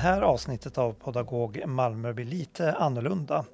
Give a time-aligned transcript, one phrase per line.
[0.00, 3.44] Det här avsnittet av Podagog Malmö blir lite annorlunda.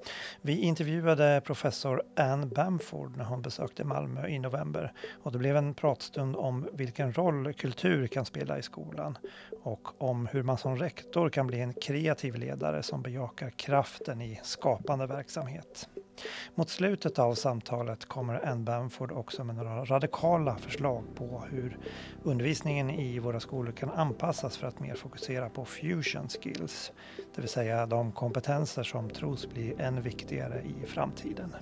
[0.41, 5.73] Vi intervjuade professor Anne Bamford när hon besökte Malmö i november och det blev en
[5.73, 9.17] pratstund om vilken roll kultur kan spela i skolan
[9.63, 14.39] och om hur man som rektor kan bli en kreativ ledare som bejakar kraften i
[14.43, 15.89] skapande verksamhet.
[16.55, 21.77] Mot slutet av samtalet kommer Anne Bamford också med några radikala förslag på hur
[22.23, 26.91] undervisningen i våra skolor kan anpassas för att mer fokusera på fusion skills,
[27.35, 31.55] det vill säga de kompetenser som tros bli än viktigare i framtiden.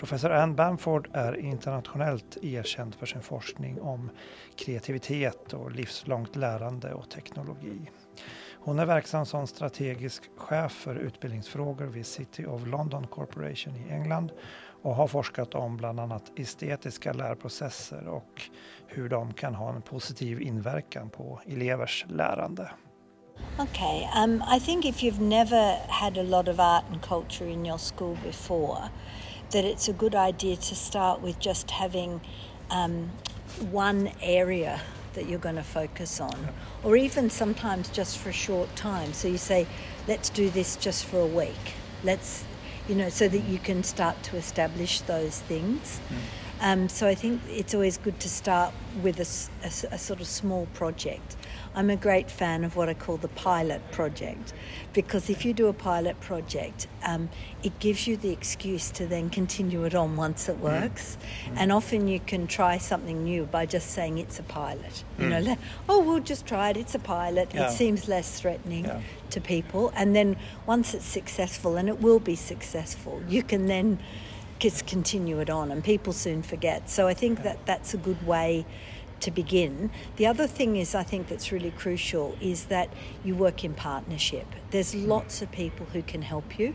[0.00, 4.10] Professor Anne Bamford är internationellt erkänd för sin forskning om
[4.56, 7.90] kreativitet och livslångt lärande och teknologi.
[8.62, 14.32] Hon är verksam som strategisk chef för utbildningsfrågor vid City of London Corporation i England
[14.82, 18.42] och har forskat om bland annat estetiska lärprocesser och
[18.86, 22.70] hur de kan ha en positiv inverkan på elevers lärande.
[23.58, 27.66] Okay, um, I think if you've never had a lot of art and culture in
[27.66, 28.78] your school before,
[29.50, 32.20] that it's a good idea to start with just having
[32.70, 33.10] um,
[33.72, 34.80] one area
[35.14, 36.48] that you're going to focus on,
[36.82, 39.12] or even sometimes just for a short time.
[39.12, 39.66] So you say,
[40.08, 41.74] let's do this just for a week.
[42.04, 42.44] Let's,
[42.88, 46.00] you know, so that you can start to establish those things.
[46.08, 46.16] Mm.
[46.60, 50.26] Um, so I think it's always good to start with a, a, a sort of
[50.26, 51.36] small project.
[51.74, 54.52] I'm a great fan of what I call the pilot project
[54.92, 57.30] because if you do a pilot project, um,
[57.62, 60.60] it gives you the excuse to then continue it on once it mm.
[60.60, 61.16] works.
[61.46, 61.54] Mm.
[61.56, 65.04] And often you can try something new by just saying it's a pilot.
[65.18, 65.44] You mm.
[65.44, 65.56] know,
[65.88, 67.52] oh, we'll just try it, it's a pilot.
[67.54, 67.68] Yeah.
[67.68, 69.00] It seems less threatening yeah.
[69.30, 69.92] to people.
[69.94, 73.98] And then once it's successful, and it will be successful, you can then
[74.60, 76.88] just continue it on and people soon forget.
[76.88, 78.66] So I think that that's a good way
[79.20, 79.90] to begin.
[80.16, 82.88] The other thing is, I think that's really crucial is that
[83.24, 84.46] you work in partnership.
[84.70, 85.08] There's mm-hmm.
[85.08, 86.74] lots of people who can help you.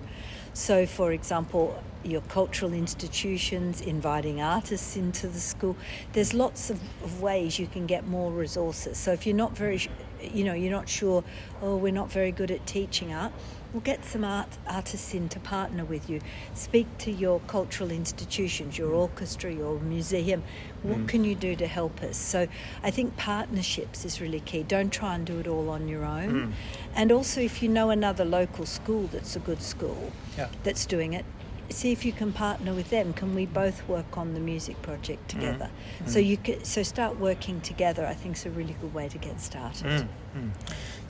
[0.54, 5.76] So, for example, your cultural institutions, inviting artists into the school.
[6.14, 8.98] There's lots of, of, ways you can get more resources.
[8.98, 9.82] So if you're not very,
[10.22, 11.24] you know, you're not sure,
[11.62, 13.34] oh, we're not very good at teaching art,
[13.76, 16.22] We'll get some art artists in to partner with you.
[16.54, 20.44] Speak to your cultural institutions, your orchestra, your museum.
[20.82, 21.08] What mm.
[21.10, 22.16] can you do to help us?
[22.16, 22.48] So
[22.84, 24.64] I think partnerships is really key.
[24.64, 26.30] Don't try and do it all on your own.
[26.30, 26.52] Mm.
[26.96, 30.48] And also, if you know another local school that's a good school yeah.
[30.64, 31.26] that's doing it,
[31.70, 33.14] see if you can partner with them.
[33.14, 35.28] Can we both work on the music project mm.
[35.28, 35.70] together?
[36.04, 36.10] Mm.
[36.10, 38.06] So you could, so start working together.
[38.06, 39.86] I think is a really good way to get started.
[39.86, 40.08] Mm.
[40.36, 40.52] Mm.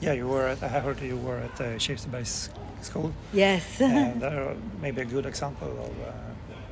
[0.00, 0.48] Yeah, you were.
[0.48, 2.50] At, I heard you were at the Base
[2.82, 3.12] School.
[3.32, 6.08] Yes, and uh, maybe a good example of.
[6.08, 6.12] Uh,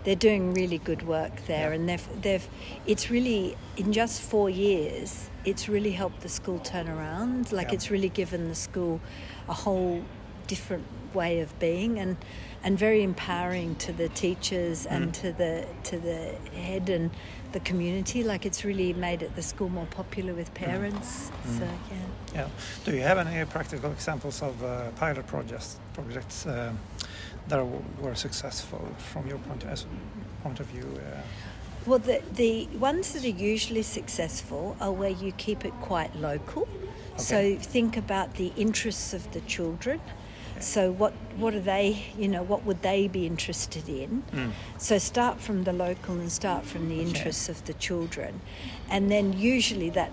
[0.04, 1.76] they're doing really good work there, yeah.
[1.76, 2.48] and they've they've.
[2.86, 5.30] It's really in just four years.
[5.44, 7.52] It's really helped the school turn around.
[7.52, 7.74] Like yeah.
[7.74, 9.00] it's really given the school
[9.48, 10.04] a whole
[10.46, 12.16] different way of being, and
[12.64, 14.92] and very empowering to the teachers mm.
[14.92, 17.10] and to the to the head and
[17.52, 18.24] the community.
[18.24, 20.66] Like it's really made it the school more popular with mm.
[20.66, 21.30] parents.
[21.46, 21.58] Mm.
[21.58, 21.98] So yeah.
[22.34, 22.48] Yeah.
[22.84, 26.72] Do you have any practical examples of uh, pilot projects projects uh,
[27.48, 27.64] that
[28.00, 29.84] were successful from your point of,
[30.42, 30.88] point of view?
[30.96, 31.20] Uh?
[31.86, 36.62] Well, the, the ones that are usually successful are where you keep it quite local.
[36.62, 37.22] Okay.
[37.22, 40.00] So think about the interests of the children
[40.60, 42.04] so what what are they?
[42.16, 44.22] You know, what would they be interested in?
[44.32, 44.52] Mm.
[44.78, 47.58] So start from the local and start from the interests okay.
[47.58, 48.40] of the children,
[48.88, 50.12] and then usually that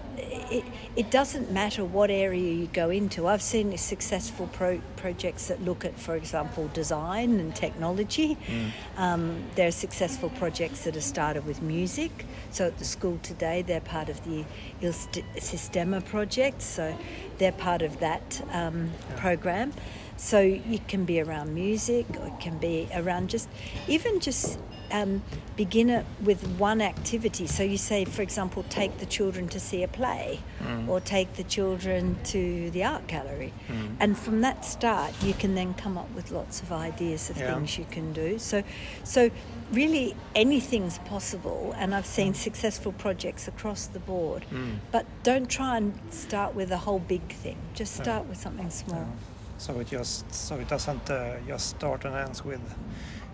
[0.52, 0.64] it,
[0.96, 3.28] it doesn't matter what area you go into.
[3.28, 8.38] I've seen successful pro- projects that look at, for example, design and technology.
[8.48, 8.72] Mm.
[8.98, 12.26] Um, there are successful projects that are started with music.
[12.52, 14.46] So at the school today, they're part of the
[14.82, 16.62] El Sistema project.
[16.62, 16.98] So
[17.38, 19.20] they're part of that um, yeah.
[19.20, 19.74] program.
[20.22, 23.50] So it can be around music, or it can be around just
[23.88, 24.60] even just
[24.92, 25.24] um,
[25.58, 27.48] begin it with one activity.
[27.48, 30.88] So you say, for example, take the children to see a play, mm.
[30.88, 33.96] or take the children to the art gallery, mm.
[34.00, 37.56] and from that start, you can then come up with lots of ideas of yeah.
[37.56, 38.38] things you can do.
[38.38, 38.64] So,
[39.04, 39.32] so
[39.72, 44.46] really anything's possible, and I've seen successful projects across the board.
[44.52, 44.78] Mm.
[44.92, 47.58] But don't try and start with a whole big thing.
[47.74, 49.00] Just start with something small.
[49.00, 49.31] Yeah.
[49.62, 52.60] So it just so it doesn't uh, just start and ends with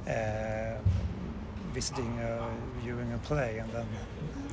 [0.05, 0.75] uh,
[1.73, 2.49] visiting, uh,
[2.83, 3.85] viewing a play, and then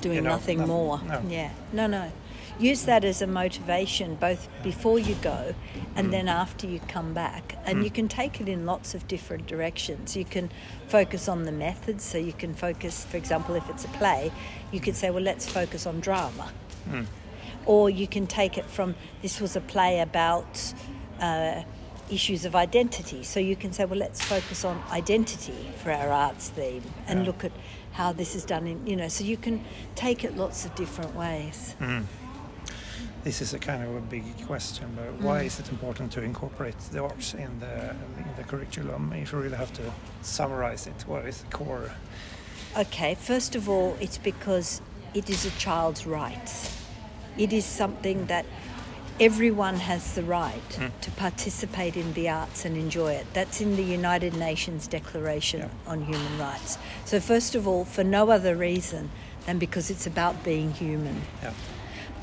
[0.00, 1.00] doing you know, nothing, nothing, more.
[1.02, 1.20] No.
[1.28, 2.12] Yeah, no, no.
[2.60, 5.56] Use that as a motivation, both before you go
[5.96, 6.10] and mm.
[6.12, 7.58] then after you come back.
[7.66, 7.84] And mm.
[7.84, 10.16] you can take it in lots of different directions.
[10.16, 10.52] You can
[10.86, 14.30] focus on the methods, so you can focus, for example, if it's a play,
[14.70, 16.52] you could say, well, let's focus on drama.
[16.88, 17.06] Mm.
[17.66, 20.72] Or you can take it from this was a play about
[21.20, 21.62] uh,
[22.10, 23.22] issues of identity.
[23.22, 27.26] So you can say, well, let's focus on identity for our arts theme and Yeah.
[27.26, 27.52] look at
[27.92, 29.64] how this is done in, you know, so you can
[29.94, 31.74] take it lots of different ways.
[33.22, 35.22] This is a kind of a big question, but Mm.
[35.22, 39.12] why is it important to incorporate the arts in the in the curriculum?
[39.14, 39.82] If you really have to
[40.20, 41.90] summarize it, what is the core?
[42.76, 44.82] Okay, first of all, it's because
[45.14, 46.70] it is a child's rights.
[47.38, 48.44] It is something that
[49.20, 50.86] everyone has the right hmm.
[51.00, 53.26] to participate in the arts and enjoy it.
[53.32, 55.68] That's in the United Nations Declaration Yeah.
[55.86, 56.78] on Human Rights.
[57.04, 59.10] So, first of all, for no other reason
[59.46, 61.22] than because it's about being human.
[61.42, 61.52] Yeah.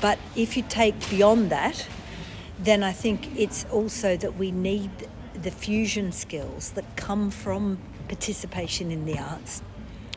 [0.00, 1.86] But if you take beyond that,
[2.58, 4.90] then I think it's also that we need
[5.34, 7.78] the fusion skills that come from
[8.08, 9.62] participation in the arts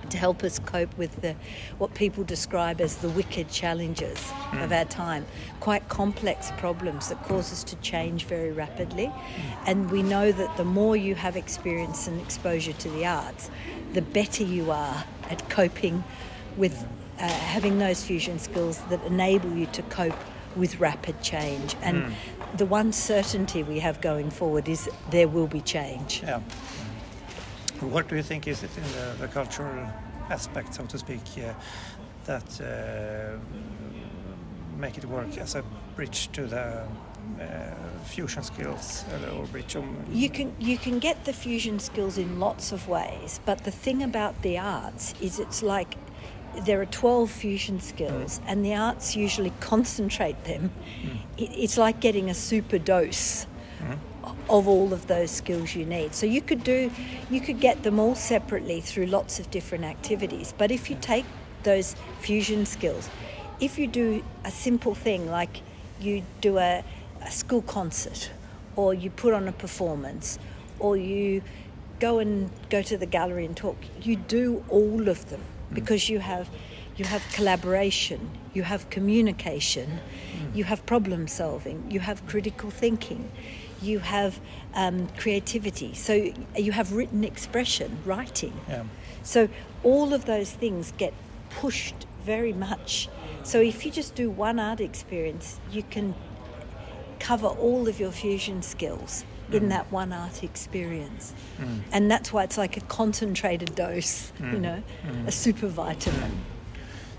[0.09, 1.35] to help us cope with the
[1.77, 4.17] what people describe as the wicked challenges
[4.53, 4.73] of hmm.
[4.73, 5.25] our time
[5.59, 9.63] quite complex problems that cause us to change very rapidly hmm.
[9.67, 13.49] and we know that the more you have experience and exposure to the arts
[13.93, 16.03] the better you are at coping
[16.57, 16.85] with
[17.19, 20.17] uh, having those fusion skills that enable you to cope
[20.55, 21.75] with rapid change.
[21.81, 22.57] And hmm.
[22.57, 26.21] the one certainty we have going forward is there will be change.
[26.23, 26.41] Yeah.
[27.81, 29.87] What do you think is it in the, the cultural
[30.29, 31.53] aspect, so to speak, uh,
[32.25, 33.37] that uh,
[34.77, 35.63] make it work as a
[35.95, 36.83] bridge to the
[37.39, 37.45] uh,
[38.05, 39.03] fusion skills
[39.37, 39.75] or bridge?
[40.11, 44.01] You can you can get the fusion skills in lots of ways, but the thing
[44.03, 45.95] about the arts is it's like
[46.65, 50.71] there are 12 fusion skills and the arts usually concentrate them.
[51.37, 53.45] It, it's like getting a super dose
[54.49, 56.13] of all of those skills you need.
[56.13, 56.91] So you could do
[57.29, 60.53] you could get them all separately through lots of different activities.
[60.57, 61.25] But if you take
[61.63, 63.09] those fusion skills,
[63.59, 65.61] if you do a simple thing like
[65.99, 66.83] you do a,
[67.21, 68.31] a school concert
[68.75, 70.37] or you put on a performance
[70.79, 71.41] or you
[71.99, 75.75] go and go to the gallery and talk, you do all of them mm.
[75.75, 76.49] because you have
[76.97, 79.99] you have collaboration, you have communication,
[80.31, 80.55] mm.
[80.55, 83.29] you have problem solving, you have critical thinking,
[83.85, 84.39] you have
[84.73, 85.93] um, creativity.
[85.93, 88.53] So you have written expression, writing.
[88.67, 88.83] Yeah.
[89.23, 89.49] So
[89.83, 91.13] all of those things get
[91.49, 93.09] pushed very much.
[93.43, 96.15] So if you just do one art experience, you can
[97.19, 99.69] cover all of your fusion skills in mm.
[99.69, 101.33] that one art experience.
[101.59, 101.81] Mm.
[101.91, 104.61] And that's why it's like a concentrated dose, you mm.
[104.61, 104.83] know,
[105.27, 106.39] a super vitamin.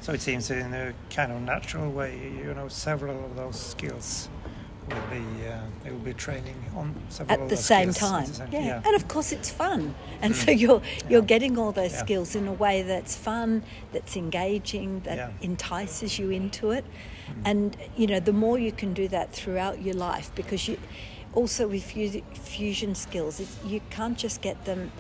[0.01, 4.29] So it seems in a kind of natural way, you know, several of those skills
[4.89, 8.53] will be uh, they will be training on several At the same time, the same-
[8.53, 8.83] yeah.
[8.85, 11.27] and of course it's fun, and so you're you're Yeah.
[11.35, 12.05] getting all those Yeah.
[12.05, 13.63] skills in a way that's fun,
[13.93, 15.31] that's engaging, that Yeah.
[15.43, 16.85] entices you into it,
[17.45, 20.79] and you know the more you can do that throughout your life, because you
[21.35, 24.91] also with fusion skills, you can't just get them.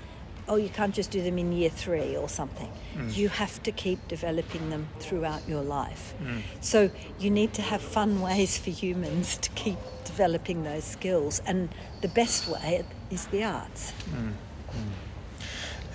[0.48, 2.70] Oh, you can't just do them in year three or something.
[3.10, 6.14] You have to keep developing them throughout your life.
[6.60, 11.68] So you need to have fun ways for humans to keep developing those skills, and
[12.00, 13.92] the best way is the arts.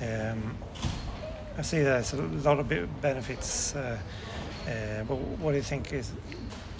[0.01, 0.57] Um,
[1.57, 2.67] I see there's a lot of
[3.01, 3.97] benefits, uh,
[4.67, 6.11] uh, but what do you think is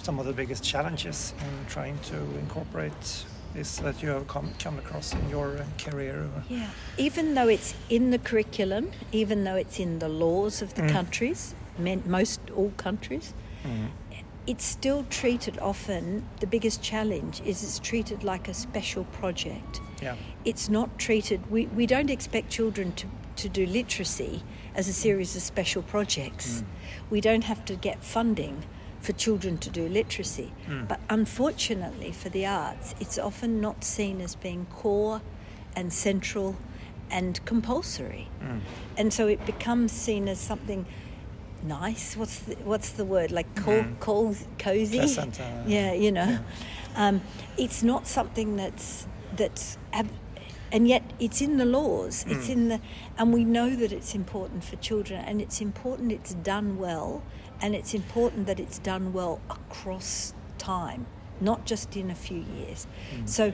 [0.02, 4.78] some of the biggest challenges in trying to incorporate this that you have come, come
[4.78, 6.26] across in your uh, career?
[6.36, 6.70] Uh, yeah.
[6.98, 10.90] Even though it's in the curriculum, even though it's in the laws of the mm.
[10.90, 13.88] countries, most all countries, mm.
[14.46, 16.26] it's still treated often.
[16.40, 19.80] The biggest challenge is it's treated like a special project.
[20.00, 20.16] Yeah.
[20.44, 21.50] It's not treated.
[21.50, 23.06] We, we don't expect children to,
[23.36, 24.42] to do literacy
[24.74, 26.60] as a series of special projects.
[26.60, 26.64] Mm.
[27.10, 28.64] We don't have to get funding
[29.02, 30.52] for children to do literacy.
[30.66, 30.84] Hmm.
[30.86, 35.20] But unfortunately for the arts, it's often not seen as being core
[35.76, 36.56] and central
[37.10, 38.28] and compulsory.
[38.40, 38.58] Hmm.
[38.96, 40.86] And so it becomes seen as something
[41.64, 42.16] nice.
[42.16, 43.32] What's the, what's the word?
[43.32, 43.64] Like hmm.
[43.64, 44.98] co- co- cozy?
[45.66, 46.38] Yeah, you know.
[46.94, 47.22] Um,
[47.56, 50.10] it's not something that's that's ab-
[50.72, 52.52] and yet it's in the laws it's hmm.
[52.52, 52.80] in the
[53.18, 57.22] and we know that it's important for children and it's important it's done well
[57.60, 61.06] and it's important that it's done well across time
[61.40, 63.26] not just in a few years hmm.
[63.26, 63.52] so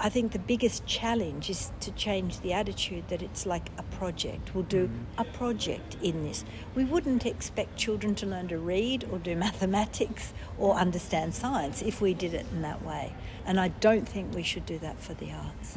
[0.00, 4.54] I think the biggest challenge is to change the attitude that it's like a project.
[4.54, 5.20] We'll do hmm.
[5.20, 6.44] a project in this.
[6.76, 12.00] We wouldn't expect children to learn to read or do mathematics or understand science if
[12.00, 13.12] we did it in that way.
[13.44, 15.76] And I don't think we should do that for the arts.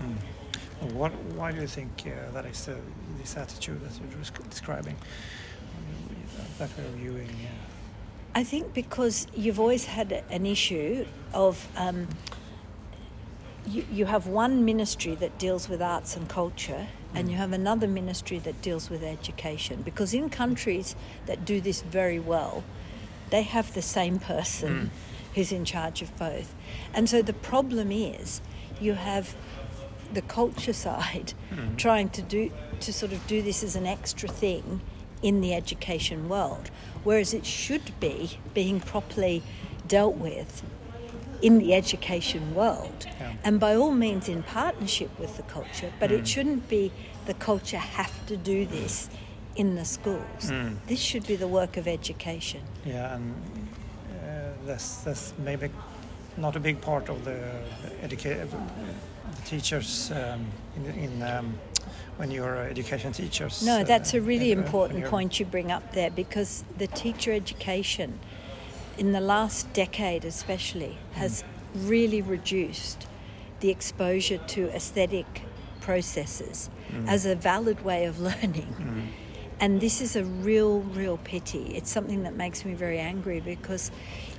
[0.93, 2.75] What, why do you think uh, that is uh,
[3.19, 4.95] this attitude that you're describing?
[6.57, 7.29] That we're viewing.
[7.29, 12.07] Uh, I think because you've always had an issue of um,
[13.65, 17.87] you, you have one ministry that deals with arts and culture, and you have another
[17.87, 19.81] ministry that deals with education.
[19.81, 22.63] Because in countries that do this very well,
[23.29, 24.91] they have the same person
[25.35, 26.53] who's in charge of both.
[26.93, 28.41] And so the problem is
[28.79, 29.35] you have
[30.13, 31.75] the culture side hmm.
[31.75, 34.81] trying to do to sort of do this as an extra thing
[35.21, 36.71] in the education world,
[37.03, 39.43] whereas it should be being properly
[39.87, 40.63] dealt with
[41.41, 43.33] in the education world, Yeah.
[43.43, 45.91] and by all means in partnership with the culture.
[45.99, 46.25] But it hmm.
[46.25, 46.91] shouldn't be
[47.25, 49.09] the culture have to do this
[49.55, 50.49] in the schools.
[50.49, 50.75] Hmm.
[50.87, 52.61] This should be the work of education.
[52.85, 53.35] Yeah, and
[54.23, 55.69] uh, that's that's maybe
[56.37, 57.37] not a big part of the
[58.01, 58.47] educa-
[59.35, 60.45] the teachers um,
[60.75, 61.59] in, in um,
[62.17, 63.63] when you're education teachers.
[63.63, 67.31] No, uh, that's a really in- important point you bring up there because the teacher
[67.31, 68.19] education
[68.97, 71.43] in the last decade, especially, has
[71.75, 73.07] really reduced
[73.61, 75.43] the exposure to aesthetic
[75.79, 76.69] processes
[77.07, 79.11] as a valid way of learning.
[79.59, 81.73] And this is a real, real pity.
[81.75, 83.91] It's something that makes me very angry because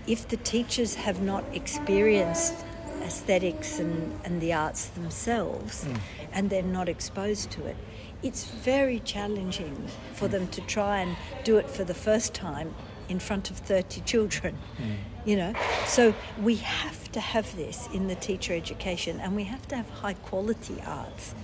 [0.07, 2.55] if the teachers have not experienced
[3.03, 5.95] aesthetics and, and the arts themselves hmm.
[6.33, 7.77] and they're not exposed to it,
[8.23, 10.33] it's very challenging for hmm.
[10.33, 12.75] them to try and do it for the first time
[13.09, 14.57] in front of 30 children.
[14.77, 14.93] Hmm.
[15.25, 15.55] You know,
[15.87, 19.89] so we have to have this in the teacher education and we have to have
[19.89, 21.37] high quality arts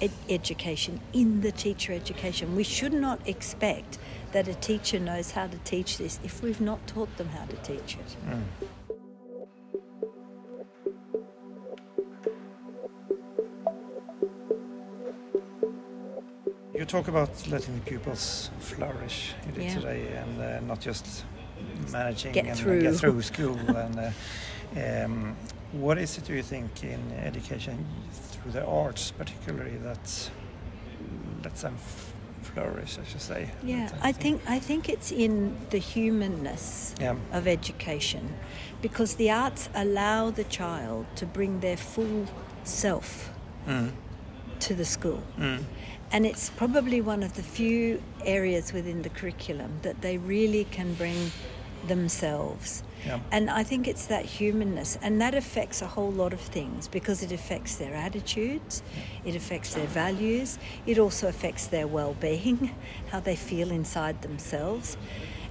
[0.00, 2.56] ed- education in the teacher education.
[2.56, 3.98] We should not expect
[4.32, 7.56] that a teacher knows how to teach this if we've not taught them how to
[7.56, 8.16] teach it.
[8.62, 8.68] You
[16.88, 19.74] talk about letting the pupils flourish Yeah.
[19.74, 21.24] today, and uh, not just
[21.92, 22.80] managing Get and through.
[22.82, 23.58] get through school.
[23.76, 24.10] and uh,
[25.04, 25.36] um,
[25.72, 30.30] what is it, do you think, in education through the arts, particularly, that
[31.44, 31.76] lets them
[32.42, 32.98] flourish?
[32.98, 33.50] I should say.
[33.62, 37.16] Yeah, I think I think it's in the humanness Yeah.
[37.32, 38.34] of education,
[38.82, 42.26] because the arts allow the child to bring their full
[42.64, 43.30] self
[43.66, 43.90] Mm.
[44.60, 45.22] to the school.
[45.38, 45.64] Mm.
[46.10, 50.94] And it's probably one of the few areas within the curriculum that they really can
[50.94, 51.30] bring
[51.86, 52.82] themselves.
[53.06, 53.20] Yeah.
[53.30, 57.22] And I think it's that humanness, and that affects a whole lot of things because
[57.22, 58.82] it affects their attitudes,
[59.24, 62.74] it affects their values, it also affects their well being,
[63.10, 64.96] how they feel inside themselves.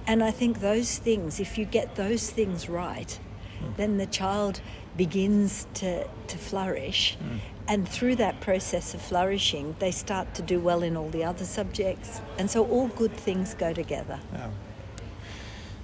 [0.06, 3.18] And I think those things, if you get those things right,
[3.60, 3.72] hmm.
[3.76, 4.60] then the child
[4.96, 7.16] begins to, to flourish.
[7.16, 7.38] Hmm.
[7.68, 11.44] And through that process of flourishing, they start to do well in all the other
[11.44, 12.22] subjects.
[12.38, 14.18] And so all good things go together.
[14.32, 14.50] Yeah.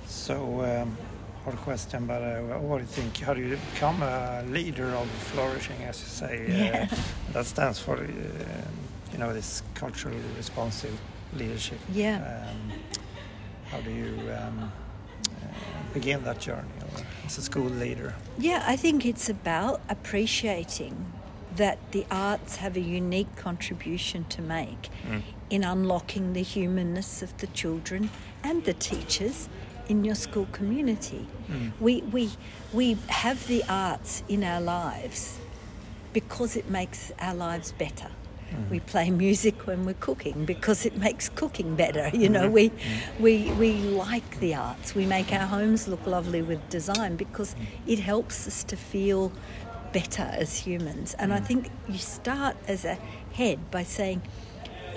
[0.06, 0.96] So, um,
[1.44, 3.18] hard question, but uh, what do you think?
[3.18, 6.46] How do you become a leader of flourishing, as you say?
[6.48, 6.88] Yeah.
[6.90, 6.96] Uh,
[7.34, 8.08] that stands for, uh,
[9.12, 10.98] you know, this culturally responsive
[11.36, 11.78] leadership.
[11.92, 12.48] Yeah.
[12.48, 12.72] Um,
[13.70, 14.72] how do you um,
[15.42, 15.46] uh,
[15.92, 18.14] begin that journey or as a school leader?
[18.38, 21.12] Yeah, I think it's about appreciating
[21.56, 25.23] that the arts have a unique contribution to make mm.
[25.50, 28.11] in unlocking the humanness of the children
[28.42, 29.49] and the teachers
[29.88, 31.26] in your school community.
[31.50, 31.73] Mm.
[31.80, 32.30] We, we,
[32.73, 35.38] we have the arts in our lives
[36.12, 38.08] because it makes our lives better.
[38.50, 38.70] Mm.
[38.70, 42.11] We play music when we're cooking because it makes cooking better.
[42.14, 42.70] You know, we,
[43.18, 44.94] we, we like the arts.
[44.94, 47.54] We make our homes look lovely with design because
[47.87, 49.32] it helps us to feel
[49.94, 51.14] better as humans.
[51.18, 51.46] And I mm.
[51.46, 52.98] think you start as a
[53.32, 54.20] head by saying,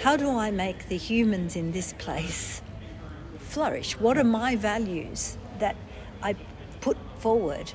[0.01, 2.61] how do I make the humans in this place
[3.37, 3.99] flourish?
[3.99, 5.75] What are my values that
[6.21, 6.35] I
[6.81, 7.71] put forward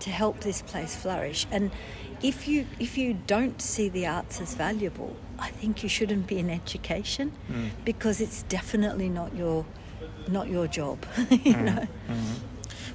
[0.00, 1.46] to help this place flourish?
[1.50, 1.70] And
[2.22, 6.38] if you if you don't see the arts as valuable, I think you shouldn't be
[6.38, 7.70] in education mm.
[7.84, 9.66] because it's definitely not your
[10.28, 11.04] not your job.
[11.30, 11.64] you mm.
[11.64, 11.86] know.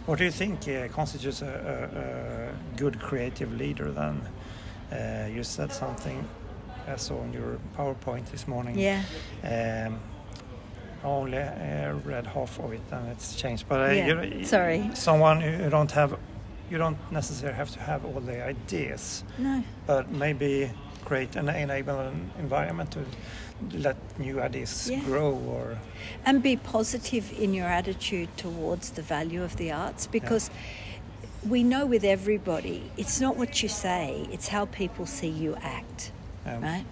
[0.06, 4.22] What do you think uh, constitutes a, a, a good creative leader then?
[4.92, 6.28] Uh, you said something
[6.88, 8.78] I saw on your PowerPoint this morning.
[8.78, 9.04] Yeah.
[9.44, 10.00] Um,
[11.04, 13.66] I only uh, read half of it and it's changed.
[13.70, 14.90] But uh, Yeah, you- sorry.
[14.94, 16.18] someone who don't have,
[16.70, 19.64] you don't necessarily have to have all the ideas, No.
[19.88, 20.72] but maybe
[21.06, 23.06] create an enable an environment to
[23.74, 25.00] let new ideas Yeah.
[25.02, 25.78] grow or
[26.26, 30.50] and be positive in your attitude towards the value of the arts because
[31.48, 36.12] we know with everybody it's not what you say it's how people see you act
[36.46, 36.86] Um, right?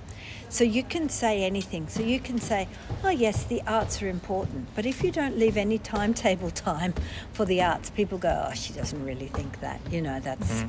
[0.51, 1.88] So you can say anything.
[1.89, 2.67] So you can say
[3.03, 6.93] oh yes the arts are important but if you don't leave any timetable time
[7.33, 10.63] for the arts people go oh she doesn't really think that you know that's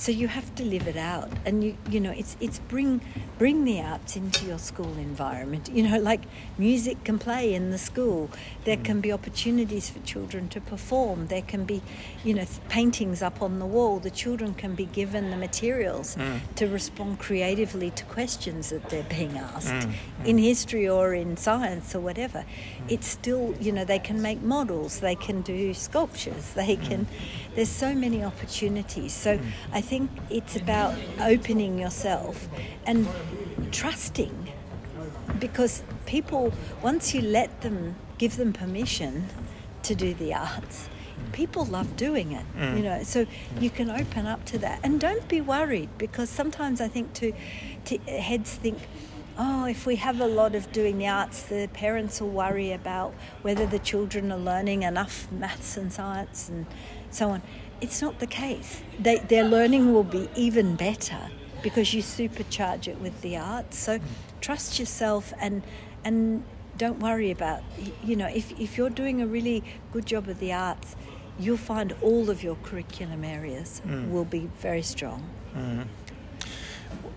[0.00, 3.00] So you have to live it out, and you you know it's it's bring
[3.36, 5.68] bring the arts into your school environment.
[5.74, 6.20] You know, like
[6.56, 8.30] music can play in the school.
[8.64, 8.84] There Mm.
[8.84, 11.26] can be opportunities for children to perform.
[11.26, 11.82] There can be,
[12.24, 13.98] you know, paintings up on the wall.
[13.98, 16.40] The children can be given the materials Mm.
[16.56, 19.92] to respond creatively to questions that they're being asked Mm,
[20.30, 22.44] in history or in science or whatever.
[22.88, 25.00] It's still, you know, they can make models.
[25.00, 26.44] They can do sculptures.
[26.54, 27.06] They can.
[27.54, 29.12] There's so many opportunities.
[29.12, 29.38] So
[29.72, 32.46] I think it's about opening yourself
[32.84, 33.08] and
[33.72, 34.52] trusting
[35.40, 36.52] because people
[36.82, 39.26] once you let them give them permission
[39.82, 40.88] to do the arts
[41.32, 42.76] people love doing it mm.
[42.76, 43.24] you know so
[43.60, 44.78] you can open up to that.
[44.82, 47.32] And don't be worried because sometimes i think to,
[47.86, 48.78] to heads think
[49.38, 53.14] oh if we have a lot of doing the arts the parents will worry about
[53.42, 56.66] whether the children are learning enough maths and science and
[57.10, 57.42] so on
[57.80, 61.30] it's not the case they, their learning will be even better
[61.62, 63.78] because you supercharge it with the arts.
[63.78, 63.98] So
[64.40, 65.62] trust yourself and
[66.04, 66.44] and
[66.76, 67.62] don't worry about
[68.04, 70.96] you know if, if you're doing a really good job of the arts,
[71.38, 75.28] you'll find all of your curriculum areas will be very strong.
[75.56, 75.84] Uh,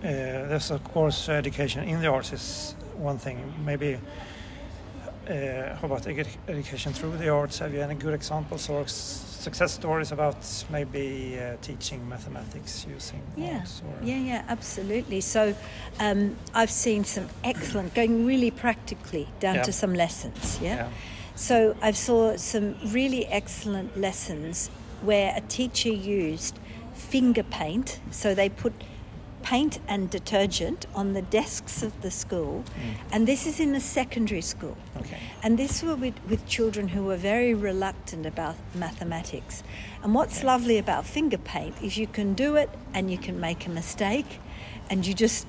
[0.00, 3.38] there's of course education in the arts is one thing.
[3.64, 3.98] Maybe
[5.28, 7.58] uh, how about edu- education through the arts?
[7.60, 8.92] Have you any good examples or s-
[9.40, 10.36] success stories about
[10.70, 13.64] maybe uh, teaching mathematics using Yeah,
[14.02, 15.20] yeah, yeah, absolutely.
[15.20, 15.54] So
[16.00, 19.62] um, I've seen some excellent, going really practically down Yeah.
[19.62, 20.58] to some lessons.
[20.60, 20.74] Yeah?
[20.76, 20.88] Yeah.
[21.34, 24.70] So I saw some really excellent lessons
[25.02, 26.58] where a teacher used
[26.94, 28.00] finger paint.
[28.10, 28.72] So they put
[29.42, 32.94] paint and detergent on the desks of the school, mm.
[33.12, 34.76] and this is in a secondary school.
[34.96, 35.18] Okay.
[35.42, 39.62] And this were with, with children who were very reluctant about mathematics.
[40.02, 43.66] And what's lovely about finger paint is you can do it and you can make
[43.66, 44.40] a mistake.
[44.90, 45.46] And you just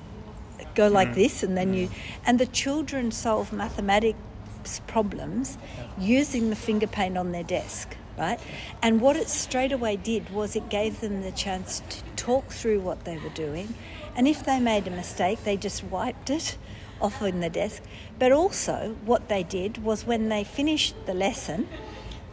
[0.74, 1.14] go like mm.
[1.14, 1.92] this and then you mm.
[2.26, 4.18] and the children solve mathematics
[4.86, 5.58] problems
[5.98, 8.38] using the finger paint on their desk right?
[8.82, 12.80] And what it straight away did was it gave them the chance to talk through
[12.80, 13.74] what they were doing.
[14.16, 16.56] And if they made a mistake they just wiped it
[17.00, 17.82] off in the desk.
[18.18, 21.68] But also what they did was when they finished the lesson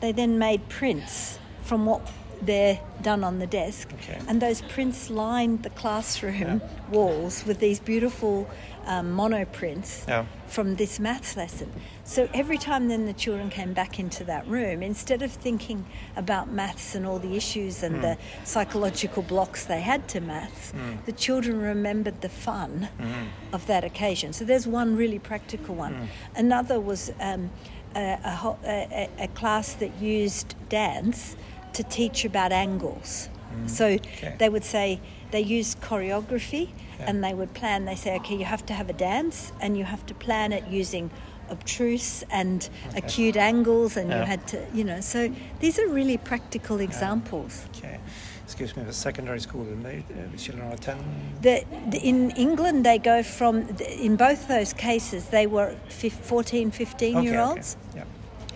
[0.02, 2.02] they then made prints from what
[2.42, 3.94] they're done on the desk.
[3.94, 4.20] Okay.
[4.28, 8.50] and those prints lined the classroom walls with these beautiful
[8.86, 10.26] um, monoprints Yeah.
[10.48, 11.72] from this maths lesson.
[12.04, 16.52] So every time then the children came back into that room, instead of thinking about
[16.52, 18.02] maths and all the issues and hmm.
[18.02, 20.96] the psychological blocks they had to maths, hmm.
[21.06, 23.54] the children remembered the fun hmm.
[23.54, 24.34] of that occasion.
[24.34, 26.10] So there's one really practical one.
[26.36, 27.52] Another was um,
[27.96, 31.36] a, a, a, a class that used dance
[31.74, 33.30] to teach about angles.
[33.66, 34.36] So Okay.
[34.38, 35.00] they would say
[35.32, 36.70] they used choreography
[37.02, 37.10] Yeah.
[37.10, 37.86] and they would plan.
[37.86, 40.64] They say, okay, you have to have a dance and you have to plan it
[40.68, 41.10] using
[41.50, 45.02] obtruse and acute angles, and you had to, you know.
[45.02, 47.66] So these are really practical examples.
[47.76, 48.00] Okay.
[48.46, 50.98] Excuse me, the secondary school, they, the children are 10.
[51.42, 56.72] The, the, in England, they go from, in both those cases, they were fif- 14,
[56.72, 57.50] 15 Okay, year okay.
[57.50, 57.78] olds.
[57.96, 58.04] Yeah.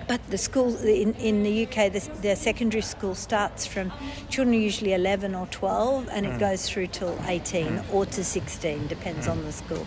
[0.08, 3.92] But the school in, in the UK, the, their secondary school starts from
[4.30, 9.28] children usually 11 or 12 and it goes through till 18 or to 16, depends
[9.28, 9.86] on the school.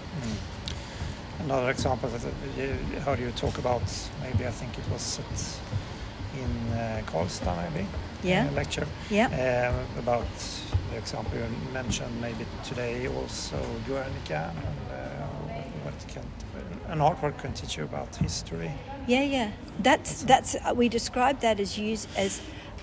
[1.41, 2.23] Another example that
[2.59, 3.83] you heard you talk about,
[4.23, 7.87] maybe I think it was at, in uh, Karlstad, maybe,
[8.25, 8.49] Yeah.
[8.51, 9.27] uh, lecture, Yeah.
[9.29, 10.27] um, about
[10.91, 15.27] the example you mentioned maybe today also Guernica and uh,
[15.85, 16.23] what can
[16.89, 18.71] an artwork can teach you about history.
[19.07, 19.51] Yeah, yeah.
[19.79, 22.41] That's that's uh, we describe that as use as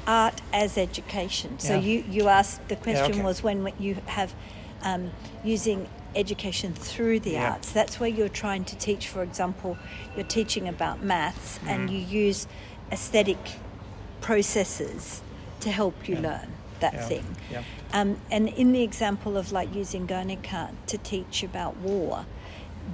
[0.08, 1.60] art as education.
[1.60, 1.80] So Yeah.
[1.82, 3.24] you you asked the question okay.
[3.24, 4.34] was when you have
[4.84, 5.12] um,
[5.43, 7.52] using education through the Yeah.
[7.52, 7.71] arts.
[7.71, 9.08] That's where you're trying to teach.
[9.08, 9.78] For example,
[10.15, 11.93] you're teaching about maths, and Mm.
[11.93, 12.48] you use
[12.91, 13.38] aesthetic
[14.21, 15.21] processes
[15.60, 16.21] to help you Yeah.
[16.30, 17.36] learn that Yeah, thing.
[17.52, 17.64] yeah.
[17.94, 22.26] Um, and in the example of like using Guernica to teach about war,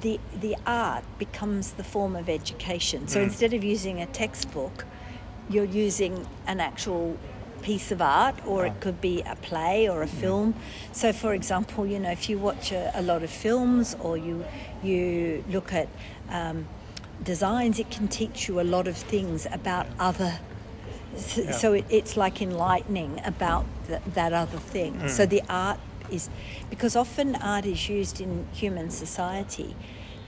[0.01, 3.07] the the art becomes the form of education.
[3.07, 3.23] So Mm.
[3.23, 4.85] instead of using a textbook,
[5.49, 7.17] you're using an actual
[7.61, 10.55] piece of art, or it could be a play or a film.
[10.91, 14.45] So, for example, you know, if you watch a, a lot of films or you
[14.81, 15.87] you look at
[16.29, 16.65] um,
[17.23, 20.39] designs, it can teach you a lot of things about other.
[21.15, 21.51] S- Yeah.
[21.51, 25.07] So it, it's like enlightening about th- that other thing.
[25.09, 26.29] So the art is
[26.69, 29.75] because often art is used in human society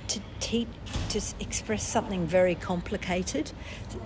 [0.08, 0.68] to teach
[1.10, 3.52] to express something very complicated.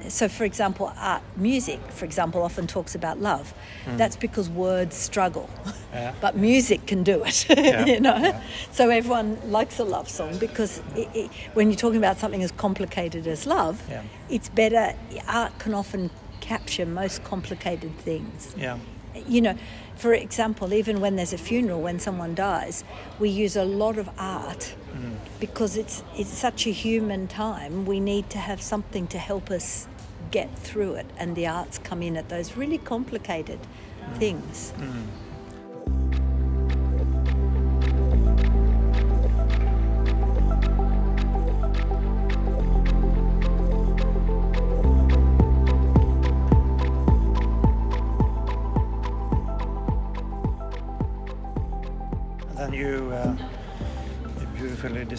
[0.09, 3.53] So, for example, art, music, for example, often talks about love.
[3.85, 3.97] Mm.
[3.97, 5.49] That's because words struggle,
[5.91, 6.13] yeah.
[6.21, 7.47] but music can do it.
[7.57, 7.85] Yeah.
[7.85, 8.41] you know, yeah.
[8.71, 12.51] so everyone likes a love song because it, it, when you're talking about something as
[12.51, 13.81] complicated as love,
[14.29, 14.93] it's better.
[15.27, 16.09] Art can often
[16.47, 18.55] capture most complicated things.
[18.57, 18.79] Yeah.
[19.27, 19.57] You know,
[19.95, 22.83] for example, even when there's a funeral, when someone dies,
[23.19, 25.15] we use a lot of art mm.
[25.39, 27.85] because it's it's such a human time.
[27.85, 29.87] We need to have something to help us
[30.31, 34.17] get through it, and the arts come in at those really complicated mm.
[34.17, 34.73] things.
[34.77, 35.07] Mm.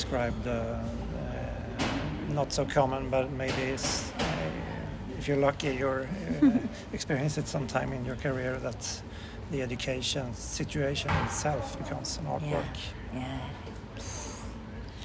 [0.08, 0.78] Described uh, uh,
[2.30, 4.24] not so common, but maybe it's, uh,
[5.18, 6.06] if you're lucky, you're
[6.92, 9.02] experience it sometime in your career that
[9.50, 12.76] the education situation itself becomes an artwork.
[13.12, 13.20] Yeah.
[13.20, 13.40] yeah.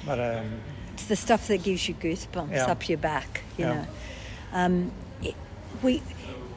[0.06, 0.60] But um,
[0.92, 2.70] it's the stuff that gives you goosebumps yeah.
[2.70, 3.42] up your back.
[3.58, 3.74] You yeah.
[3.74, 3.86] know,
[4.52, 5.34] um, it,
[5.82, 6.02] we,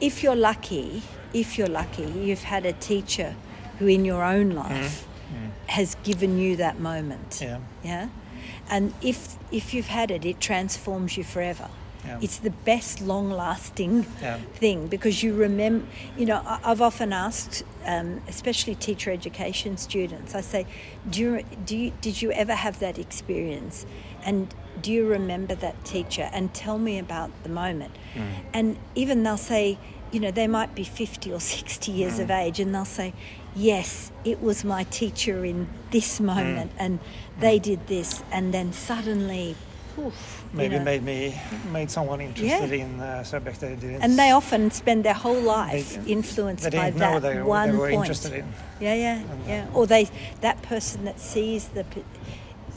[0.00, 3.34] if you're lucky, if you're lucky, you've had a teacher
[3.78, 5.50] who, in your own life, mm.
[5.66, 7.40] Has given you that moment.
[7.42, 7.58] Yeah.
[7.82, 8.08] Yeah
[8.70, 11.68] and if if you've had it, it transforms you forever.
[12.04, 12.18] Yeah.
[12.22, 14.38] It's the best long lasting yeah.
[14.54, 15.84] thing because you remember,
[16.16, 20.66] you know, I've often asked, um, especially teacher education students, I say,
[21.10, 23.84] do you, do you, did you ever have that experience?
[24.24, 26.30] And do you remember that teacher?
[26.32, 27.96] And tell me about the moment.
[28.14, 28.26] Mm.
[28.54, 29.76] And even they'll say,
[30.12, 32.22] you know, they might be 50 or 60 years mm.
[32.22, 33.12] of age and they'll say,
[33.58, 36.80] yes, it was my teacher in this moment, mm.
[36.80, 36.98] and
[37.40, 39.56] they did this, and then suddenly,
[39.98, 41.40] oof, maybe you know, made me
[41.72, 42.84] made someone interested yeah.
[42.84, 44.02] in uh, subject they didn't.
[44.02, 48.24] And they often spend their whole life they, influenced they by that they, one point.
[48.26, 48.52] In.
[48.80, 49.66] Yeah, yeah, uh, yeah.
[49.74, 50.08] Or they
[50.40, 51.84] that person that sees the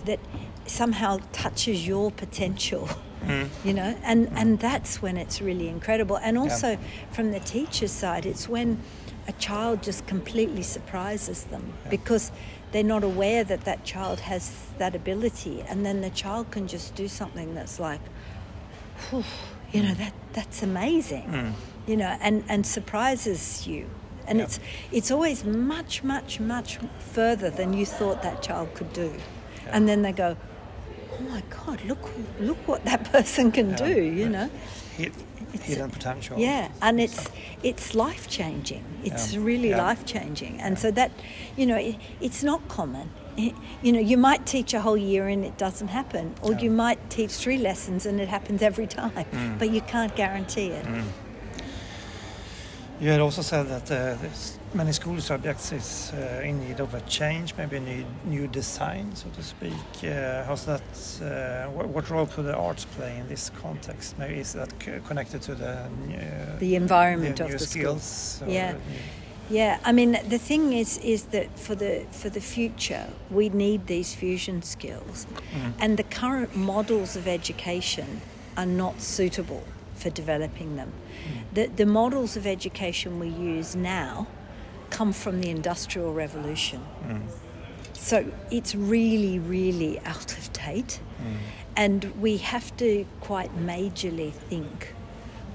[0.06, 0.20] that
[0.66, 2.90] somehow touches your potential.
[3.22, 3.50] Mm.
[3.64, 4.34] You know, and mm.
[4.36, 6.18] and that's when it's really incredible.
[6.18, 6.78] And also yeah.
[7.12, 8.80] from the teacher's side, it's when
[9.28, 11.90] a child just completely surprises them yeah.
[11.90, 12.32] because
[12.72, 16.96] they're not aware that that child has that ability and then the child can just
[16.96, 18.02] do something that's like
[19.72, 21.54] you know that that's amazing mm.
[21.88, 23.88] you know and and surprises you
[24.28, 24.48] and yep.
[24.48, 24.60] it's
[24.92, 29.14] it's always much much much further than you thought that child could do
[29.68, 30.36] and then they go
[31.14, 34.50] oh my god look look what that person can do you know
[35.54, 36.38] it's hidden potential.
[36.40, 37.30] Yeah, and it's
[37.64, 38.84] it's life changing.
[39.04, 39.40] It's yeah.
[39.42, 39.84] really yeah.
[39.84, 40.82] life changing, and yeah.
[40.82, 41.12] so that
[41.58, 43.10] you know it, it's not common.
[43.38, 46.70] It, you know, you might teach a whole year and it doesn't happen, or you
[46.70, 49.58] might teach three lessons and it happens every time, mm.
[49.58, 50.86] but you can't guarantee it.
[50.86, 51.06] Mm.
[53.00, 54.18] You had also said that uh,
[54.74, 59.16] many school subjects is uh, in need of a change, maybe a new, new design,
[59.16, 59.74] so to speak.
[60.04, 60.82] Uh, how's that?
[61.22, 64.18] Uh, what, what, role could the arts play in this context?
[64.18, 65.90] Maybe is that connected to the
[66.60, 68.04] the environment the of the skills?
[68.04, 68.50] School.
[68.50, 68.76] Yeah.
[69.50, 73.88] Yeah, I mean the thing is is that for the for the future we need
[73.88, 75.74] these fusion skills, mm.
[75.78, 78.22] and the current models of education
[78.56, 79.64] are not suitable
[79.96, 80.94] for developing them.
[80.94, 81.54] Mm.
[81.54, 84.28] The, the models of education we use now
[84.92, 86.86] come from the Industrial Revolution.
[87.08, 87.22] Mm.
[87.94, 91.00] So it's really, really out of date.
[91.22, 91.38] Mm.
[91.76, 94.94] And we have to quite majorly think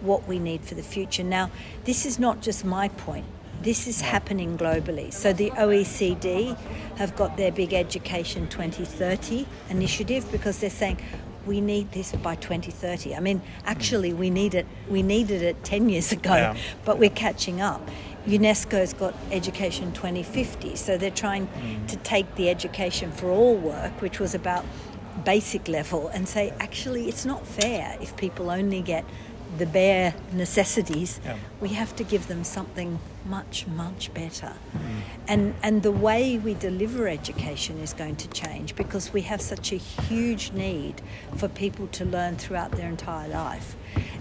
[0.01, 1.23] what we need for the future.
[1.23, 1.51] Now,
[1.85, 3.27] this is not just my point.
[3.63, 5.13] This is happening globally.
[5.13, 6.57] So the OECD
[6.97, 11.01] have got their big Education 2030 initiative because they're saying
[11.47, 13.15] we need this by 2030.
[13.15, 14.67] I mean, actually, we need it.
[14.89, 16.57] We needed it 10 years ago, yeah.
[16.85, 17.89] but we're catching up.
[18.27, 21.87] UNESCO's got Education 2050, so they're trying mm.
[21.89, 24.65] to take the education for all work, which was about
[25.25, 29.05] basic level, and say actually it's not fair if people only get
[29.59, 31.21] the bare necessities.
[31.25, 31.37] Yeah.
[31.61, 34.55] We have to give them something much, much better.
[34.75, 35.01] Mm.
[35.29, 39.73] And, and the way we deliver education is going to change because we have such
[39.73, 41.03] a huge need
[41.37, 43.77] for people to learn throughout their entire life.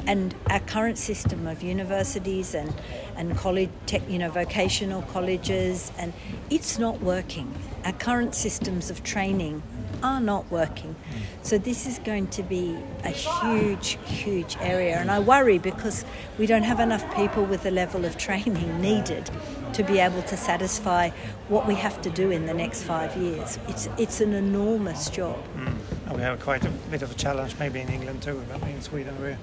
[0.08, 2.74] And our current system of universities and,
[3.16, 6.14] and college, tech, you know, vocational colleges, and
[6.50, 7.54] it's not working.
[7.84, 9.64] Our current systems of training
[10.04, 10.96] are not working.
[11.42, 14.98] So this is going to be a huge, huge area.
[14.98, 16.06] And I worry because
[16.38, 19.30] we don't have enough people with the level of training needed
[19.74, 21.10] to be able to satisfy
[21.50, 23.60] what we have to do in the next five years.
[23.68, 25.38] It's, it's an enormous job.
[25.58, 26.16] Mm.
[26.16, 28.42] we have quite a bit of a challenge, maybe in England too.
[28.50, 29.38] But in Sweden, we're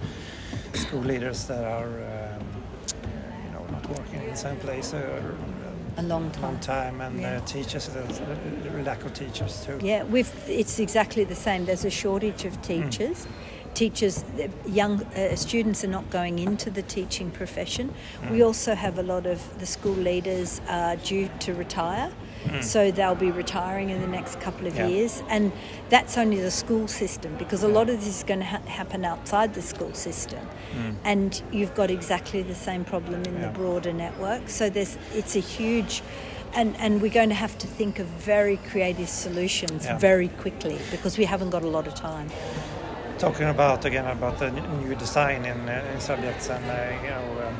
[0.74, 2.46] school leaders that are, um,
[3.44, 4.94] you know, not working in the same place.
[4.94, 5.20] Uh,
[5.96, 6.42] a long time.
[6.42, 7.36] Long time, and yeah.
[7.36, 9.78] uh, teachers, uh, lack of teachers too.
[9.82, 10.32] Yeah, we've.
[10.48, 11.64] It's exactly the same.
[11.64, 13.26] There's a shortage of teachers.
[13.26, 13.32] Mm
[13.74, 14.24] teachers,
[14.66, 17.94] young uh, students are not going into the teaching profession.
[18.20, 18.30] Mm.
[18.30, 22.12] We also have a lot of the school leaders are due to retire.
[22.44, 22.62] Mm.
[22.62, 24.86] So they'll be retiring in the next couple of yeah.
[24.86, 25.52] years, and
[25.88, 29.04] that's only the school system because a lot of this is going to ha- happen
[29.04, 30.94] outside the school system, mm.
[31.04, 33.46] and you've got exactly the same problem in yeah.
[33.46, 34.48] the broader network.
[34.48, 36.02] So there's it's a huge
[36.54, 39.96] and, and we're going to have to think of very creative solutions yeah.
[39.96, 42.28] very quickly because we haven't got a lot of time
[43.22, 47.46] talking about again about the new design in, uh, in subjects and uh, you know
[47.46, 47.51] um,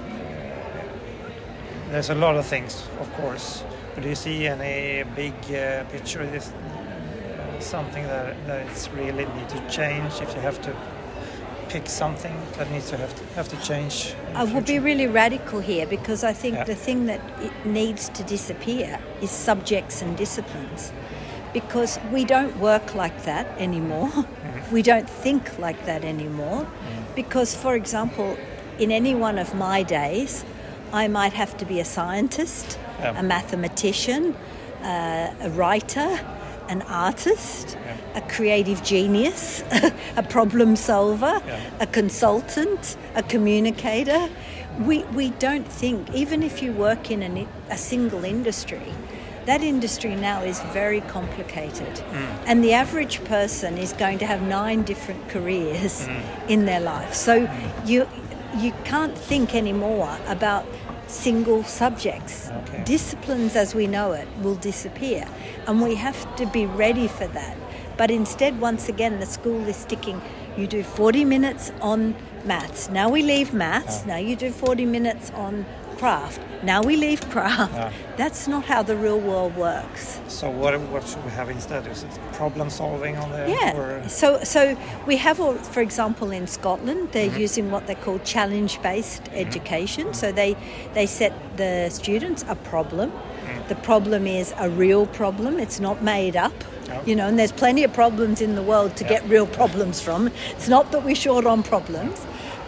[1.93, 3.63] there's a lot of things of course
[3.95, 9.27] but do you see any big uh, picture is uh, something that, that it's really
[9.27, 10.75] need to change if you have to
[11.69, 15.61] pick something that needs to have to, have to change I will be really radical
[15.61, 16.65] here because I think yeah.
[16.65, 20.93] the thing that it needs to disappear is subjects and disciplines
[21.53, 24.09] because we don't work like that anymore.
[24.43, 24.75] Mm-hmm.
[24.75, 26.63] We don't think like that anymore.
[26.63, 27.15] Mm.
[27.15, 28.37] Because, for example,
[28.79, 30.45] in any one of my days,
[30.93, 33.19] I might have to be a scientist, yeah.
[33.19, 34.35] a mathematician,
[34.83, 36.21] uh, a writer,
[36.69, 37.97] an artist, yeah.
[38.15, 39.63] a creative genius,
[40.17, 41.61] a problem solver, yeah.
[41.81, 44.29] a consultant, a communicator.
[44.81, 48.95] We, we don't think, even if you work in an, a single industry,
[49.47, 51.95] that industry now is very complicated.
[51.95, 52.45] Mm.
[52.47, 56.23] And the average person is going to have nine different careers mm.
[56.49, 57.15] in their life.
[57.15, 57.89] So mm.
[57.89, 58.09] you
[58.59, 60.67] you can't think anymore about
[61.07, 62.51] single subjects.
[62.51, 62.83] Okay.
[62.85, 65.27] Disciplines as we know it will disappear.
[65.67, 67.57] And we have to be ready for that.
[67.97, 70.21] But instead, once again, the school is sticking,
[70.57, 72.89] you do 40 minutes on maths.
[72.89, 74.01] Now we leave maths.
[74.03, 74.09] Ah.
[74.09, 75.67] Now you do 40 minutes on
[76.03, 76.41] craft.
[76.65, 77.75] Now we leave craft.
[77.75, 77.93] Yeah.
[78.17, 80.21] That's not how the real world works.
[80.27, 81.87] So what what should we have instead?
[81.87, 83.49] Is it problem solving on there?
[83.49, 83.79] Yeah.
[83.79, 84.09] Or?
[84.09, 84.61] So so
[85.07, 85.39] we have,
[85.75, 87.47] for example, in Scotland, they're mm-hmm.
[87.47, 89.47] using what they call challenge based mm-hmm.
[89.47, 90.05] education.
[90.07, 90.23] Mm-hmm.
[90.23, 90.57] So they
[90.95, 93.09] they set the students a problem.
[93.11, 93.69] Mm.
[93.69, 95.61] The problem is a real problem.
[95.61, 96.59] It's not made up.
[97.07, 100.29] You know, and there's plenty of problems in the world to get real problems from.
[100.57, 102.19] It's not that we're short on problems,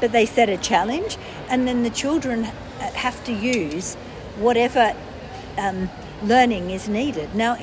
[0.01, 1.19] but they set a challenge,
[1.51, 2.49] and then the children
[2.93, 3.95] have to use
[4.37, 4.95] whatever
[5.59, 5.91] um,
[6.23, 7.35] learning is needed.
[7.35, 7.57] Now,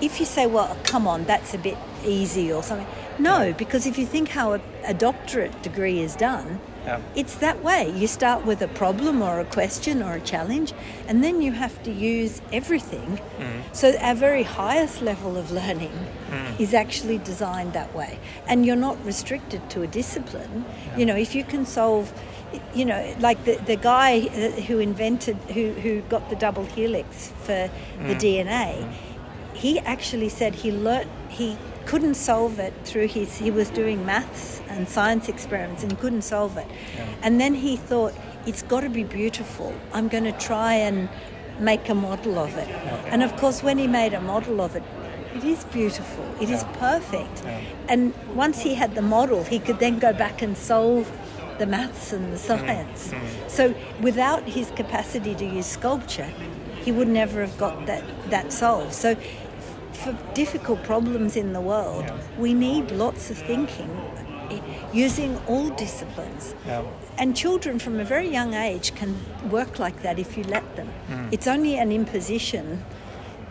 [0.00, 2.86] if you say, well, come on, that's a bit easy or something,
[3.18, 7.00] no, because if you think how a, a doctorate degree is done, yeah.
[7.14, 7.92] it's that way.
[7.94, 10.72] You start with a problem or a question or a challenge,
[11.06, 13.20] and then you have to use everything.
[13.38, 13.76] Mm.
[13.76, 15.92] So, our very highest level of learning
[16.30, 16.58] mm.
[16.58, 18.18] is actually designed that way.
[18.46, 20.64] And you're not restricted to a discipline.
[20.86, 20.96] Yeah.
[20.96, 22.12] You know, if you can solve
[22.74, 27.70] you know, like the, the guy who invented, who, who got the double helix for
[27.98, 28.08] mm.
[28.08, 28.92] the DNA,
[29.54, 34.62] he actually said he learnt, he couldn't solve it through his, he was doing maths
[34.68, 36.66] and science experiments and couldn't solve it.
[36.96, 37.06] Yeah.
[37.22, 38.14] And then he thought,
[38.46, 39.74] it's got to be beautiful.
[39.92, 41.08] I'm going to try and
[41.58, 42.68] make a model of it.
[43.06, 44.82] And of course, when he made a model of it,
[45.34, 46.24] it is beautiful.
[46.40, 46.56] It yeah.
[46.56, 47.44] is perfect.
[47.88, 51.10] And once he had the model, he could then go back and solve
[51.60, 53.08] the maths and the science.
[53.08, 53.48] Mm-hmm.
[53.48, 56.32] So without his capacity to use sculpture,
[56.84, 58.94] he would never have got that, that solved.
[58.94, 59.14] So
[59.92, 62.18] for difficult problems in the world, yeah.
[62.38, 63.90] we need lots of thinking
[64.92, 66.54] using all disciplines.
[66.66, 66.82] Yeah.
[67.18, 69.14] And children from a very young age can
[69.50, 70.88] work like that if you let them.
[71.08, 71.28] Mm.
[71.30, 72.84] It's only an imposition.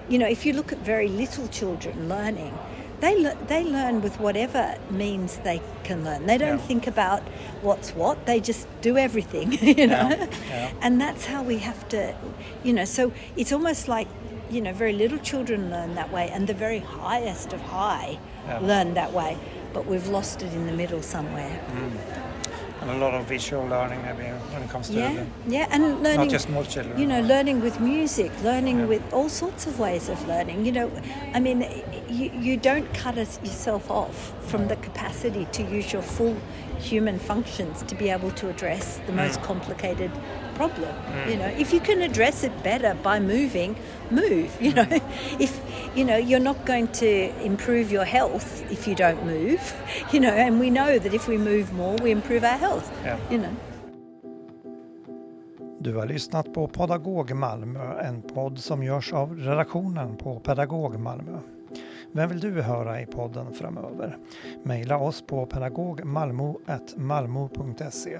[0.10, 2.58] You know, if you look at very little children learning,
[3.00, 6.26] they le- they learn with whatever means they can learn.
[6.26, 6.68] They don't yeah.
[6.68, 7.22] think about
[7.62, 8.26] what's what.
[8.26, 10.10] They just do everything, you know.
[10.10, 10.28] Yeah.
[10.50, 10.72] Yeah.
[10.82, 12.16] And that's how we have to,
[12.64, 12.86] you know.
[12.86, 14.08] So it's almost like
[14.50, 18.18] you know, very little children learn that way, and the very highest of high
[18.62, 19.38] learn that way.
[19.74, 21.60] But we've lost it in the middle somewhere.
[21.72, 22.29] Mm
[22.89, 24.23] a lot of visual learning maybe
[24.54, 26.99] when it comes to yeah, yeah, and learning not just more children.
[26.99, 28.86] You know, learning with music, learning yeah.
[28.86, 30.65] with all sorts of ways of learning.
[30.65, 30.91] You know,
[31.34, 31.62] I mean,
[32.08, 36.36] you, you don't cut yourself off from the capacity to use your full
[36.80, 39.43] human functions to be able to address the most mm.
[39.43, 40.12] complicated
[40.56, 40.93] problem.
[40.93, 41.30] Mm.
[41.30, 43.75] You know, if you can address it better by moving,
[44.12, 44.56] move.
[44.69, 44.88] You know,
[45.39, 45.54] if
[46.00, 49.76] you know you're not going to improve your health if you don't move.
[50.14, 52.92] You know, and we know that if we move more, we improve our health.
[53.04, 53.18] Yeah.
[53.32, 53.56] You know.
[55.80, 61.40] Du har lyssnat på Pedagog Malmö, en podd som görs av redaktionen på Pedagog Malmö.
[62.12, 64.18] Vem vill du höra i podden framöver?
[64.64, 68.20] Maila oss på pedagogmalmo.malmo.se.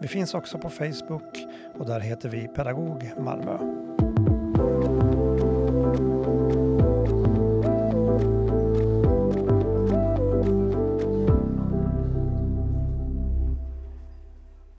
[0.00, 1.46] Vi finns också på Facebook
[1.78, 3.58] och där heter vi Pedagog Malmö.